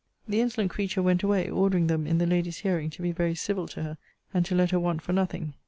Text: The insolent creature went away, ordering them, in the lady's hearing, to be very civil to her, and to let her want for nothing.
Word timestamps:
The 0.27 0.41
insolent 0.41 0.71
creature 0.71 1.03
went 1.03 1.21
away, 1.21 1.47
ordering 1.47 1.85
them, 1.85 2.07
in 2.07 2.17
the 2.17 2.25
lady's 2.25 2.61
hearing, 2.61 2.89
to 2.89 3.03
be 3.03 3.11
very 3.11 3.35
civil 3.35 3.67
to 3.67 3.83
her, 3.83 3.97
and 4.33 4.43
to 4.47 4.55
let 4.55 4.71
her 4.71 4.79
want 4.79 5.03
for 5.03 5.13
nothing. 5.13 5.53